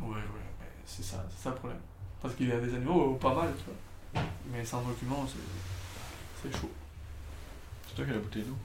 Ouais, 0.01 0.09
ouais, 0.15 0.47
mais 0.61 0.67
c'est 0.85 1.03
ça, 1.03 1.25
c'est 1.31 1.43
ça 1.45 1.51
le 1.51 1.57
problème. 1.57 1.81
Parce 2.23 2.35
qu'il 2.35 2.49
y 2.49 2.53
a 2.53 2.61
des 2.61 2.75
animaux 2.75 3.15
pas 3.15 3.35
mal, 3.35 3.49
tu 3.59 3.65
vois. 3.65 3.75
Mais 4.51 4.65
sans 4.65 4.83
document, 4.83 5.27
c'est, 6.43 6.53
chaud. 6.53 6.71
C'est 7.87 7.95
toi 7.95 8.05
qui 8.05 8.11
as 8.11 8.15
la 8.15 8.21
bouteille 8.21 8.43
d'eau 8.43 8.57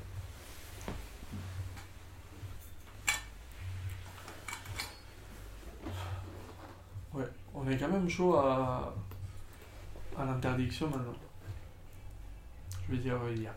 Ouais, 7.13 7.25
on 7.53 7.69
est 7.69 7.77
quand 7.77 7.89
même 7.89 8.09
chaud 8.09 8.35
à, 8.35 8.95
à 10.17 10.25
l'interdiction 10.25 10.88
maintenant. 10.89 11.13
Je 12.88 12.93
veux 12.93 12.97
dire, 12.97 13.17
il 13.35 13.43
y 13.43 13.47
a 13.47 13.55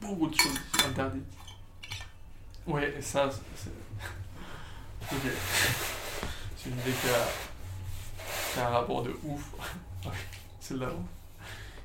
beaucoup 0.00 0.28
de 0.28 0.34
choses 0.34 0.58
interdites. 0.86 1.24
Ouais, 2.66 2.94
et 2.96 3.02
ça, 3.02 3.30
c'est. 3.56 3.70
Ok. 5.12 5.30
C'est 6.56 6.70
une 6.70 6.78
idée 6.78 6.92
qui 6.92 7.08
a, 7.08 7.26
qui 8.54 8.58
a 8.60 8.68
un 8.68 8.70
rapport 8.70 9.02
de 9.02 9.14
ouf. 9.22 9.50
c'est 10.60 10.78
là. 10.78 10.88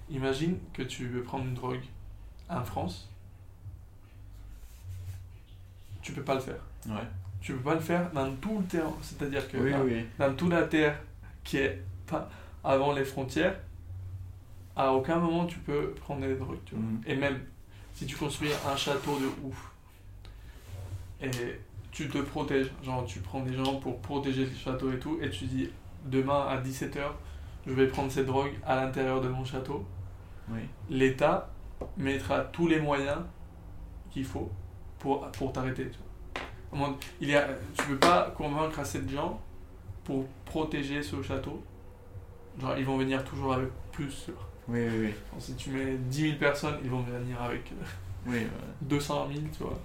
Imagine 0.10 0.58
que 0.74 0.82
tu 0.84 1.08
veux 1.08 1.22
prendre 1.24 1.46
une 1.46 1.54
drogue 1.54 1.82
en 2.50 2.63
France. 2.63 3.10
Tu 6.01 6.13
peux 6.13 6.24
pas 6.24 6.36
le 6.36 6.39
faire. 6.42 6.60
Ouais. 6.88 7.08
Tu 7.42 7.54
peux 7.54 7.62
pas 7.62 7.75
le 7.75 7.80
faire 7.80 8.12
dans 8.12 8.34
tout 8.38 8.60
le 8.60 8.66
terrain. 8.66 8.94
C'est-à-dire 9.01 9.48
que 9.50 9.58
Oui, 9.58 9.72
dans, 9.72 9.82
oui. 9.82 10.06
dans 10.18 10.34
toute 10.34 10.50
la 10.51 10.63
terre 10.63 11.00
qui 11.44 11.58
est 11.58 11.82
pas 12.08 12.30
avant 12.63 12.94
les 12.94 13.06
frontières, 13.06 13.58
à 14.75 14.92
aucun 14.94 15.18
moment 15.18 15.46
tu 15.46 15.60
peux 15.60 15.92
prendre 15.92 16.22
des 16.22 16.36
drogues. 16.36 16.58
tu 16.66 16.75
vois. 16.75 16.84
Mhm. 16.84 17.01
Et 17.06 17.16
même 17.16 17.39
si 17.94 18.06
tu 18.06 18.16
construis 18.16 18.50
un 18.68 18.75
château 18.75 19.18
de 19.20 19.28
ouf 19.46 19.72
et 21.22 21.30
tu 21.92 22.08
te 22.08 22.18
protèges, 22.20 22.72
genre 22.84 23.06
tu 23.06 23.20
prends 23.20 23.42
des 23.42 23.54
gens 23.54 23.75
pour 23.75 24.00
protéger 24.01 24.46
le 24.46 24.56
château 24.56 24.92
et 24.92 25.00
tout, 25.00 25.20
et 25.22 25.30
tu 25.30 25.46
dis 25.46 25.70
demain 26.06 26.48
à 26.48 26.62
17h, 26.62 27.12
je 27.68 27.74
vais 27.74 27.88
prendre 27.88 28.10
cette 28.12 28.25
drogue 28.25 28.54
à 28.66 28.78
l'intérieur 28.78 29.20
de 29.20 29.28
mon 29.28 29.44
château, 29.44 29.86
Oui. 30.51 30.62
l'État 30.89 31.50
mettra 31.98 32.39
tous 32.41 32.68
les 32.68 32.79
moyens 32.79 33.20
qu'il 34.12 34.25
faut 34.25 34.51
pour, 34.98 35.29
pour 35.32 35.53
t'arrêter. 35.53 35.91
Il 37.22 37.29
y 37.29 37.36
a, 37.36 37.48
tu 37.77 37.86
peux 37.88 37.98
pas 37.98 38.32
convaincre 38.38 38.79
assez 38.79 39.00
de 39.01 39.10
gens 39.10 39.39
pour 40.03 40.25
protéger 40.46 41.01
ce 41.01 41.22
château. 41.22 41.63
Genre, 42.60 42.77
ils 42.77 42.86
vont 42.86 42.98
venir 42.98 43.24
toujours 43.24 43.53
avec 43.53 43.70
plus. 43.91 44.27
Oui, 44.68 44.79
oui, 44.88 45.00
oui. 45.00 45.13
Genre, 45.32 45.41
si 45.41 45.56
tu 45.56 45.72
mets 45.72 45.96
10 45.98 46.22
000 46.22 46.38
personnes, 46.38 46.77
ils 46.84 46.89
vont 46.89 47.01
venir 47.01 47.41
avec 47.41 47.72
euh, 47.72 47.86
Oui, 48.27 48.38
ouais. 48.38 48.48
200 48.82 49.27
000, 49.34 49.39
tu 49.56 49.63
vois. 49.63 49.79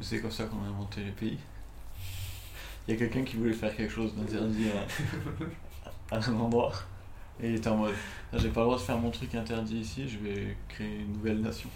C'est 0.00 0.20
comme 0.20 0.30
ça 0.30 0.44
qu'on 0.44 0.62
a 0.64 0.68
inventé 0.68 1.02
les 1.02 1.12
pays. 1.12 1.38
Il 2.86 2.94
y 2.94 2.96
a 2.96 2.98
quelqu'un 2.98 3.22
qui 3.22 3.36
voulait 3.36 3.52
faire 3.52 3.74
quelque 3.74 3.92
chose 3.92 4.14
d'interdit 4.14 4.68
à, 6.10 6.16
à 6.16 6.18
un 6.18 6.34
endroit. 6.40 6.72
Et 7.40 7.48
il 7.50 7.54
était 7.56 7.68
en 7.68 7.76
mode 7.76 7.94
Ah, 8.32 8.38
J'ai 8.38 8.48
pas 8.48 8.60
le 8.60 8.66
droit 8.66 8.76
de 8.78 8.82
faire 8.82 8.98
mon 8.98 9.10
truc 9.10 9.34
interdit 9.34 9.78
ici, 9.78 10.08
je 10.08 10.18
vais 10.18 10.56
créer 10.68 10.98
une 11.00 11.12
nouvelle 11.14 11.40
nation. 11.40 11.70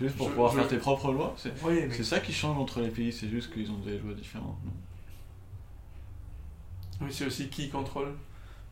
Juste 0.00 0.16
pour 0.16 0.26
Je- 0.26 0.32
pouvoir 0.32 0.52
je- 0.52 0.58
faire 0.58 0.68
tes 0.68 0.78
propres 0.78 1.12
lois. 1.12 1.34
C'est 1.36 1.52
Oui, 1.62 1.84
mais, 1.86 1.94
c'est 1.94 2.02
ça 2.04 2.18
qui 2.20 2.32
change 2.32 2.56
entre 2.58 2.80
les 2.80 2.88
pays, 2.88 3.12
c'est 3.12 3.28
juste 3.28 3.52
qu'ils 3.52 3.70
ont 3.70 3.78
des 3.78 3.98
lois 3.98 4.14
différentes. 4.14 4.56
oui, 7.00 7.08
c'est 7.10 7.26
aussi 7.26 7.48
qui 7.48 7.68
contrôle. 7.70 8.12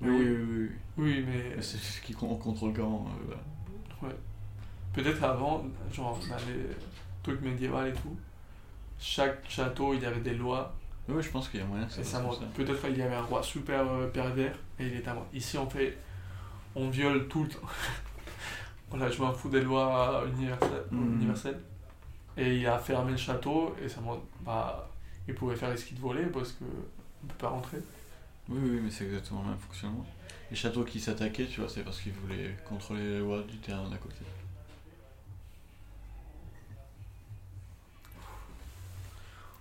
Oui, 0.01 0.09
oui, 0.11 0.27
oui. 0.27 0.47
oui. 0.61 0.69
Oui, 0.97 1.25
mais 1.27 1.55
Mais 1.57 1.63
c'est 1.63 1.79
qui 2.05 2.13
con- 2.15 2.37
contrôle 2.37 2.73
comment. 2.73 3.07
euh, 4.03 4.09
peut-être 4.93 5.23
avant, 5.25 5.65
genre 5.93 6.19
dans 6.29 6.37
les 6.37 6.67
trucs 7.23 7.41
médiévaux 7.43 7.85
et 7.85 7.93
tout, 7.93 8.17
chaque 8.99 9.49
château, 9.49 9.95
il 9.95 10.01
y 10.03 10.07
avait 10.07 10.21
des 10.21 10.35
lois 10.35 10.75
Oui, 11.09 11.23
je 11.23 11.31
pense 11.31 11.49
qu'il 11.49 11.61
y 11.61 11.63
a 11.63 11.67
moyen 11.67 11.87
que 11.87 12.03
ça 12.03 12.21
monte. 12.21 12.47
Peut-être 12.53 12.83
qu'il 12.83 12.99
y 12.99 13.03
avait 13.03 13.15
un 13.15 13.23
roi 13.23 13.43
super 13.43 13.81
euh, 13.91 14.09
pervers 14.09 14.55
et 14.79 14.87
il 14.87 14.95
est 14.95 15.09
à 15.09 15.15
moi. 15.15 15.27
Ici, 15.33 15.57
on 15.57 15.69
fait. 15.69 15.97
On 16.75 16.91
viole 16.91 17.29
tout 17.29 17.45
le 17.45 17.49
temps. 17.49 17.67
voilà, 18.91 19.11
je 19.11 19.21
m'en 19.21 19.33
fous 19.33 19.49
des 19.49 19.63
lois 19.63 20.25
universelles. 20.37 20.85
Mhm. 20.91 21.15
universelles. 21.15 21.61
Et 22.37 22.57
il 22.59 22.67
a 22.67 22.79
fermé 22.79 23.13
le 23.13 23.17
château 23.17 23.75
et 23.83 23.89
ça 23.89 24.01
monte. 24.01 24.23
Bah, 24.45 24.89
il 25.27 25.35
pouvait 25.35 25.57
faire 25.57 25.71
les 25.71 25.77
skis 25.77 25.95
de 25.95 26.01
voler 26.01 26.27
parce 26.27 26.53
que 26.53 26.65
on 26.65 27.27
peut 27.27 27.35
pas 27.39 27.49
rentrer. 27.49 27.79
Oui, 28.49 28.59
oui, 28.63 28.81
mais 28.83 28.91
c'est 28.91 29.05
exactement 29.05 29.43
le 29.43 29.49
même 29.51 29.59
fonctionnement. 29.59 30.07
Les 30.51 30.57
châteaux 30.57 30.85
qui 30.85 31.01
s'attaquaient, 31.01 31.47
tu 31.47 31.61
vois, 31.61 31.69
c'est 31.69 31.83
parce 31.83 32.01
qu'ils 32.01 32.13
voulaient 32.13 32.57
contrôler 32.67 33.03
les 33.03 33.19
lois 33.19 33.43
du 33.43 33.59
terrain 33.59 33.89
d'à 33.91 33.97
côté. 33.97 34.25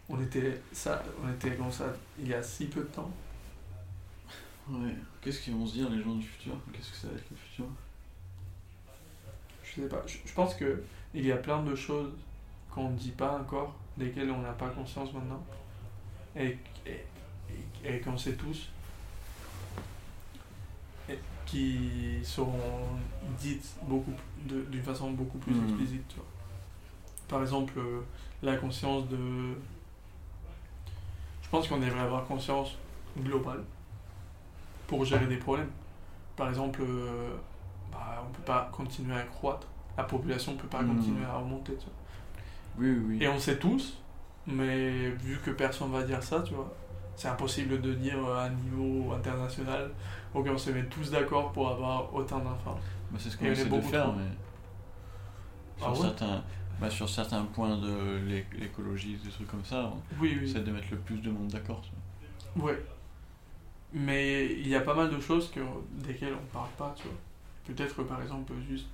On 0.09 0.21
était 0.21 0.61
ça, 0.71 1.03
on 1.23 1.29
était 1.31 1.55
comme 1.55 1.71
ça 1.71 1.85
il 2.19 2.27
y 2.29 2.33
a 2.33 2.41
si 2.41 2.65
peu 2.67 2.81
de 2.81 2.85
temps. 2.87 3.11
Ouais. 4.69 4.95
Qu'est-ce 5.21 5.41
qu'ils 5.41 5.53
vont 5.53 5.65
se 5.65 5.73
dire, 5.73 5.89
les 5.89 6.01
gens 6.01 6.15
du 6.15 6.25
futur? 6.25 6.53
Qu'est-ce 6.73 6.91
que 6.91 6.95
ça 6.97 7.07
va 7.07 7.13
être 7.15 7.29
le 7.29 7.35
futur? 7.37 7.65
Je 9.63 9.81
sais 9.81 9.87
pas. 9.89 10.03
Je, 10.07 10.17
je 10.25 10.33
pense 10.33 10.55
que 10.55 10.83
il 11.13 11.25
y 11.25 11.31
a 11.31 11.37
plein 11.37 11.61
de 11.63 11.75
choses 11.75 12.11
qu'on 12.71 12.89
ne 12.89 12.95
dit 12.97 13.11
pas 13.11 13.37
encore, 13.39 13.75
desquelles 13.97 14.29
on 14.31 14.41
n'a 14.41 14.51
pas 14.53 14.69
conscience 14.69 15.11
maintenant, 15.13 15.43
et, 16.35 16.57
et, 16.85 17.05
et- 17.83 17.95
et 17.95 17.99
qu'on 18.01 18.17
sait 18.17 18.33
tous, 18.33 18.69
et 21.09 21.17
qui 21.45 22.19
seront 22.23 22.59
dites 23.39 23.75
beaucoup 23.83 24.13
d'une 24.45 24.83
façon 24.83 25.11
beaucoup 25.11 25.37
plus 25.37 25.53
Mhm. 25.53 25.63
explicite. 25.69 26.07
tu 26.09 26.15
vois. 26.17 26.25
Par 27.27 27.41
exemple, 27.41 27.73
euh, 27.77 28.01
la 28.43 28.55
conscience 28.57 29.07
de. 29.09 29.55
Je 31.47 31.51
pense 31.51 31.67
qu'on 31.69 31.77
devrait 31.77 32.01
avoir 32.01 32.25
conscience 32.25 32.75
globale 33.17 33.63
pour 34.85 35.05
gérer 35.05 35.27
des 35.27 35.37
problèmes. 35.37 35.69
Par 36.35 36.49
exemple, 36.49 36.81
euh, 36.81 37.29
bah, 37.89 38.21
on 38.27 38.31
peut 38.33 38.43
pas 38.43 38.69
continuer 38.73 39.15
à 39.15 39.21
croître. 39.23 39.65
La 39.97 40.03
population 40.03 40.51
ne 40.53 40.57
peut 40.57 40.67
pas 40.67 40.81
Mhm. 40.81 40.95
continuer 40.97 41.25
à 41.25 41.37
remonter. 41.37 41.73
Tu 41.77 41.85
vois. 41.85 41.93
Oui, 42.79 42.89
oui, 42.91 43.05
oui. 43.17 43.23
Et 43.23 43.29
on 43.29 43.39
sait 43.39 43.57
tous, 43.57 43.97
mais 44.45 45.09
vu 45.11 45.39
que 45.43 45.51
personne 45.51 45.89
va 45.91 46.03
dire 46.03 46.21
ça, 46.21 46.41
tu 46.41 46.53
vois, 46.53 46.71
c'est 47.15 47.29
impossible 47.29 47.79
de 47.81 47.93
dire 47.93 48.19
à 48.27 48.43
un 48.43 48.49
niveau 48.49 49.13
international, 49.13 49.89
ok, 50.35 50.47
on 50.51 50.57
se 50.57 50.69
met 50.71 50.83
tous 50.83 51.09
d'accord 51.11 51.53
pour 51.53 51.69
avoir 51.69 52.13
autant 52.13 52.39
d'enfants. 52.39 52.77
Bah, 53.09 53.17
c'est 53.17 53.29
ce 53.29 53.37
qu'on 53.37 53.45
essaie 53.45 53.63
de 53.65 53.69
beaucoup 53.69 53.87
faire, 53.87 54.11
mais. 54.13 54.25
Sur, 55.77 55.87
Ah 55.87 55.91
ouais? 55.91 55.97
certains, 56.01 56.43
bah, 56.79 56.89
sur 56.89 57.09
certains 57.09 57.43
points 57.45 57.77
de 57.77 58.17
l'é- 58.27 58.45
l'écologie, 58.57 59.15
des 59.23 59.29
trucs 59.29 59.47
comme 59.47 59.65
ça, 59.65 59.91
on 59.93 60.01
Oui, 60.21 60.37
oui. 60.39 60.49
essaie 60.49 60.61
de 60.61 60.71
mettre 60.71 60.87
le 60.91 60.97
plus 60.97 61.17
de 61.17 61.29
monde 61.31 61.47
d'accord. 61.47 61.81
Ouais. 62.55 62.83
Mais 63.93 64.45
il 64.53 64.67
y 64.67 64.75
a 64.75 64.81
pas 64.81 64.93
mal 64.93 65.09
de 65.09 65.19
choses 65.19 65.49
que, 65.51 65.59
desquelles 65.93 66.33
on 66.33 66.45
parle 66.53 66.69
pas, 66.77 66.93
tu 66.97 67.03
vois. 67.07 67.17
Peut-être 67.65 67.95
que 67.95 68.01
par 68.01 68.21
exemple, 68.21 68.53
juste, 68.69 68.87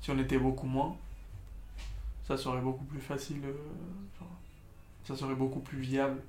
si 0.00 0.10
on 0.10 0.18
était 0.18 0.38
beaucoup 0.38 0.66
moins, 0.66 0.96
ça 2.26 2.36
serait 2.36 2.60
beaucoup 2.60 2.84
plus 2.84 3.00
facile, 3.00 3.40
euh, 3.44 3.52
genre, 4.18 4.28
ça 5.04 5.16
serait 5.16 5.34
beaucoup 5.34 5.60
plus 5.60 5.80
viable, 5.80 6.20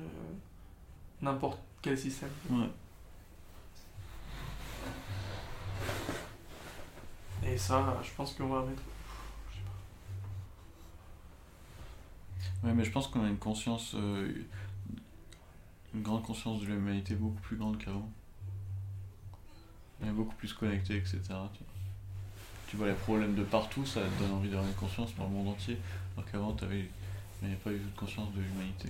euh, 0.00 0.04
n'importe 1.20 1.58
quel 1.82 1.98
système. 1.98 2.30
Ouais. 2.50 2.68
Et 7.44 7.58
ça, 7.58 8.00
je 8.04 8.10
pense 8.16 8.34
qu'on 8.34 8.46
va 8.48 8.60
mettre. 8.64 8.82
je 12.38 12.44
sais 12.44 12.51
Ouais, 12.62 12.72
mais 12.72 12.84
je 12.84 12.90
pense 12.90 13.08
qu'on 13.08 13.24
a 13.24 13.28
une 13.28 13.38
conscience, 13.38 13.92
euh, 13.94 14.32
une 15.94 16.02
grande 16.02 16.22
conscience 16.22 16.60
de 16.60 16.66
l'humanité 16.66 17.14
beaucoup 17.14 17.40
plus 17.40 17.56
grande 17.56 17.78
qu'avant. 17.78 18.08
On 20.00 20.06
est 20.08 20.12
beaucoup 20.12 20.34
plus 20.36 20.52
connecté, 20.52 20.96
etc. 20.96 21.18
Tu 21.28 21.28
vois. 21.34 21.46
Tu 22.68 22.76
vois 22.76 22.86
les 22.88 22.94
problèmes 22.94 23.34
de 23.34 23.42
partout, 23.44 23.84
ça 23.84 24.00
te 24.00 24.22
donne 24.22 24.32
envie 24.32 24.48
d'avoir 24.48 24.66
une 24.66 24.74
conscience 24.74 25.14
dans 25.16 25.24
le 25.24 25.30
monde 25.30 25.48
entier. 25.48 25.78
Alors 26.16 26.30
qu'avant, 26.30 26.56
n'y 27.42 27.48
avait 27.48 27.56
pas 27.62 27.70
eu 27.70 27.78
de 27.78 27.98
conscience 27.98 28.32
de 28.32 28.40
l'humanité. 28.40 28.88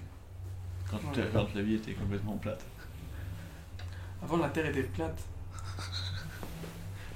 Quand, 0.91 0.99
Ouais. 0.99 1.29
quand 1.33 1.55
la 1.55 1.63
vie 1.63 1.75
était 1.75 1.95
complètement 1.95 2.37
plate. 2.37 2.65
Avant, 4.23 4.37
la 4.37 4.49
Terre 4.51 4.67
était 4.67 4.83
plate. 4.85 5.21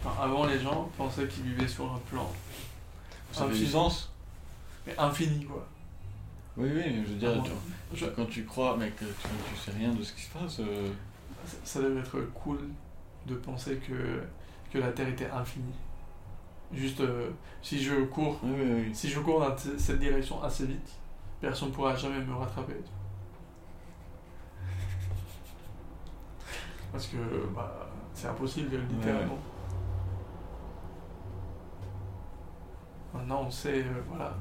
Enfin, 0.04 0.22
avant, 0.22 0.46
les 0.46 0.58
gens 0.58 0.90
pensaient 0.96 1.28
qu'ils 1.28 1.44
vivaient 1.44 1.68
sur 1.68 1.92
un 1.92 1.98
plan 2.10 2.30
Ça 3.32 3.44
Infini. 3.44 3.66
sens 3.68 4.12
mais 4.86 4.96
infini, 4.98 5.44
quoi. 5.44 5.66
Oui, 6.56 6.68
oui, 6.74 6.82
mais 6.86 7.04
je 7.04 7.10
veux 7.10 7.16
dire, 7.16 7.30
Ah, 7.36 7.42
tu- 7.92 7.96
je- 7.98 8.06
quand 8.06 8.24
tu 8.26 8.44
crois, 8.44 8.76
mais 8.78 8.90
que 8.90 9.04
tu, 9.04 9.28
tu 9.50 9.56
sais 9.56 9.72
rien 9.76 9.92
de 9.92 10.02
ce 10.02 10.12
qui 10.14 10.22
se 10.22 10.30
passe, 10.38 10.60
euh, 10.60 10.90
Ça- 11.46 11.56
Ça 11.62 11.80
devait 11.80 12.00
être 12.00 12.18
cool 12.34 12.58
de 13.26 13.34
penser 13.36 13.76
que, 13.76 14.20
que 14.72 14.78
la 14.78 14.90
Terre 14.90 15.08
était 15.08 15.30
infinie. 15.30 15.74
Juste, 16.72 17.00
euh, 17.00 17.30
si 17.62 17.80
je 17.80 17.94
cours, 18.06 18.40
oui, 18.42 18.50
oui, 18.56 18.82
oui. 18.88 18.94
si 18.94 19.08
je 19.08 19.20
cours 19.20 19.38
dans 19.40 19.56
cette 19.56 20.00
direction 20.00 20.42
assez 20.42 20.66
vite, 20.66 20.90
personne 21.40 21.68
ne 21.68 21.74
pourra 21.74 21.94
jamais 21.94 22.18
me 22.24 22.34
rattraper. 22.34 22.74
Parce 26.90 27.06
que 27.08 27.16
bah, 27.54 27.88
c'est 28.14 28.26
impossible, 28.28 28.76
littéralement. 28.90 29.38
Maintenant, 33.14 33.44
on 33.46 33.50
sait, 33.50 33.82
euh, 33.82 34.02
voilà, 34.08 34.34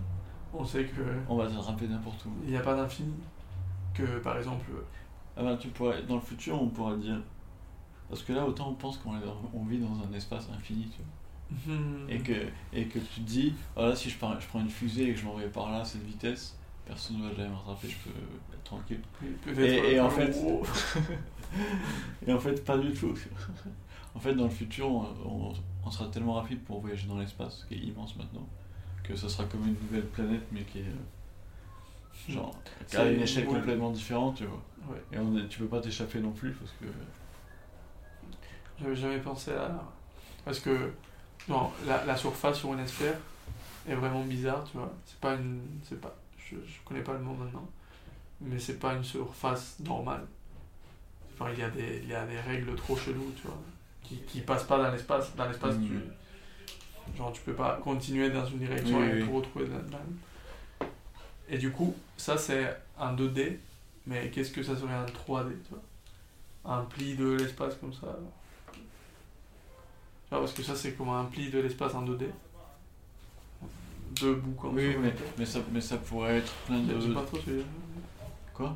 on 0.60 0.66
sait 0.66 0.86
que. 0.86 1.02
On 1.28 1.36
va 1.36 1.50
se 1.50 1.86
n'importe 1.86 2.26
où. 2.26 2.30
Il 2.44 2.52
n'y 2.52 2.58
a 2.58 2.62
pas 2.62 2.76
d'infini. 2.76 3.14
Que 3.94 4.20
par 4.20 4.38
exemple. 4.38 4.66
Ah 5.38 5.44
ben, 5.44 5.58
tu 5.58 5.68
pourrais, 5.70 6.04
dans 6.04 6.16
le 6.16 6.22
futur, 6.22 6.62
on 6.62 6.70
pourrait 6.70 6.98
dire. 6.98 7.22
Parce 8.10 8.22
que 8.24 8.34
là, 8.34 8.46
autant 8.46 8.70
on 8.70 8.74
pense 8.74 8.98
qu'on 8.98 9.14
on 9.54 9.64
vit 9.66 9.80
dans 9.80 10.04
un 10.08 10.14
espace 10.14 10.48
infini, 10.56 10.88
tu 10.90 11.02
vois. 11.02 11.74
Mhm. 11.74 12.10
Et, 12.10 12.20
que, 12.20 12.34
et 12.74 12.86
que 12.86 13.00
tu 13.00 13.22
te 13.22 13.22
dis, 13.22 13.54
voilà, 13.76 13.96
si 13.96 14.10
je, 14.10 14.18
prends, 14.18 14.40
je 14.40 14.48
prends 14.48 14.62
une 14.62 14.70
fusée 14.70 15.10
et 15.10 15.14
que 15.14 15.20
je 15.20 15.26
m'envoie 15.26 15.44
par 15.44 15.72
là 15.72 15.82
à 15.82 15.86
cette 15.86 16.04
vitesse, 16.04 16.58
personne 16.86 17.18
ne 17.18 17.28
va 17.28 17.36
jamais 17.36 17.50
me 17.50 17.56
rattraper, 17.56 17.90
je 17.90 17.98
peux 17.98 18.16
être 18.54 18.64
tranquille. 18.64 19.02
Et, 19.58 19.94
et 19.94 20.00
en 20.00 20.10
fait. 20.10 20.36
et 22.28 22.34
en 22.34 22.40
fait, 22.40 22.64
pas 22.64 22.78
du 22.78 22.94
tout. 22.94 23.14
en 24.16 24.20
fait, 24.20 24.34
dans 24.34 24.46
le 24.46 24.50
futur, 24.50 24.90
on, 24.90 25.54
on 25.86 25.92
sera 25.92 26.10
tellement 26.10 26.34
rapide 26.34 26.62
pour 26.64 26.82
voyager 26.82 27.08
dans 27.08 27.18
l'espace, 27.18 27.66
qui 27.68 27.76
est 27.76 27.80
immense 27.80 28.16
maintenant, 28.16 28.48
que 29.08 29.16
ce 29.16 29.28
sera 29.30 29.46
comme 29.46 29.68
une 29.68 29.76
nouvelle 29.82 30.06
planète, 30.08 30.44
mais 30.52 30.62
qui 30.64 30.80
est. 30.80 30.84
Euh, 30.84 32.34
genre, 32.34 32.56
à 32.94 33.06
une 33.06 33.22
échelle 33.22 33.46
complètement 33.46 33.92
différente, 33.92 34.38
tu 34.38 34.46
vois. 34.46 34.62
Et 35.12 35.18
on 35.18 35.48
tu 35.48 35.60
peux 35.60 35.68
pas 35.68 35.82
t'échapper 35.82 36.20
non 36.20 36.32
plus 36.32 36.52
parce 36.52 36.72
que. 36.72 36.86
J'avais 38.80 38.96
jamais 38.96 39.20
pensé 39.20 39.52
à. 39.52 39.84
Parce 40.44 40.60
que. 40.60 40.92
Non, 41.48 41.72
la, 41.86 42.04
la 42.06 42.18
surface 42.18 42.58
sur 42.60 42.74
une 42.74 42.88
sphère 42.88 43.18
est 43.88 43.96
vraiment 43.96 44.24
bizarre, 44.24 44.64
tu 44.70 44.78
vois. 44.78 44.92
C'est 45.06 45.20
pas 45.20 45.36
une. 45.36 45.62
C'est 45.84 46.00
pas. 46.02 46.16
Je, 46.38 46.56
je 46.56 46.82
connais 46.84 47.02
pas 47.02 47.14
le 47.14 47.20
mot 47.20 47.34
maintenant. 47.34 47.68
Mais 48.42 48.60
c'est 48.60 48.80
pas 48.80 48.94
une 48.94 49.04
surface 49.04 49.78
normale. 49.80 50.26
Enfin, 51.34 51.52
il 51.52 51.60
y, 51.60 51.64
a 51.64 51.70
des, 51.70 52.02
il 52.04 52.10
y 52.10 52.14
a 52.14 52.26
des 52.26 52.40
règles 52.40 52.76
trop 52.76 52.96
cheloues, 52.96 53.34
tu 53.36 53.48
vois 53.48 53.58
qui, 54.08 54.18
qui 54.28 54.42
passe 54.42 54.64
pas 54.64 54.78
dans 54.78 54.92
l'espace. 54.92 55.36
Dans 55.36 55.48
l'espace, 55.48 55.76
tu, 55.76 55.94
mm. 55.94 56.02
Genre, 57.18 57.32
tu 57.32 57.42
peux 57.42 57.54
pas 57.54 57.80
continuer 57.84 58.30
dans 58.30 58.46
une 58.46 58.60
direction 58.60 59.04
et 59.04 59.22
tout 59.22 59.36
retrouver 59.36 59.66
dans, 59.68 60.88
Et 61.50 61.58
du 61.58 61.72
coup, 61.72 61.96
ça 62.18 62.38
c'est 62.38 62.76
un 63.00 63.16
2D, 63.16 63.58
mais 64.08 64.30
qu'est-ce 64.30 64.52
que 64.52 64.64
ça 64.64 64.76
serait 64.76 64.94
un 64.94 65.06
3D, 65.06 65.52
tu 65.64 65.72
vois? 65.72 65.82
Un 66.66 66.82
pli 66.84 67.16
de 67.16 67.34
l'espace 67.36 67.76
comme 67.76 67.94
ça. 67.94 68.08
parce 70.30 70.54
que 70.54 70.64
ça 70.64 70.76
c'est 70.76 70.94
comme 70.94 71.10
un 71.10 71.26
pli 71.26 71.50
de 71.50 71.60
l'espace 71.60 71.94
en 71.94 72.06
2D. 72.06 72.26
Deux 74.22 74.36
bouts 74.36 74.54
comme 74.54 74.76
oui, 74.76 74.96
mais, 74.98 75.14
mais, 75.38 75.46
ça, 75.46 75.60
mais 75.72 75.82
ça 75.82 75.98
pourrait 75.98 76.38
être 76.38 76.54
plein 76.66 76.80
de. 76.80 77.00
Je 77.00 77.08
sais 77.08 77.14
pas 77.14 77.24
trop, 77.24 77.38
Quoi? 78.54 78.76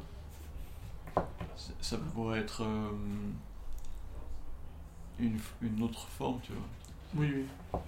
Ça 1.81 1.98
pourrait 2.13 2.39
être. 2.39 2.63
Euh, 2.63 2.91
une, 5.19 5.39
une 5.62 5.83
autre 5.83 6.07
forme, 6.07 6.39
tu 6.41 6.51
vois. 6.53 6.62
Oui, 7.15 7.31
oui. 7.35 7.79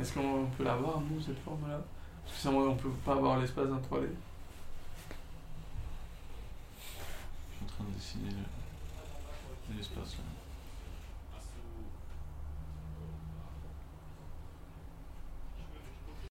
Est-ce 0.00 0.14
qu'on 0.14 0.46
peut 0.56 0.64
l'avoir, 0.64 1.00
nous, 1.00 1.20
cette 1.20 1.38
forme-là? 1.40 1.80
Parce 2.24 2.36
que 2.36 2.42
ça, 2.42 2.50
on 2.50 2.74
peut 2.76 2.88
pas 3.04 3.12
avoir 3.12 3.38
l'espace 3.38 3.68
d'un 3.68 3.76
3D. 3.76 4.08
Je 6.80 7.56
suis 7.56 7.64
en 7.64 7.66
train 7.66 7.84
de 7.84 7.90
dessiner 7.94 8.30
l'espace 9.76 10.16
là. 10.16 10.31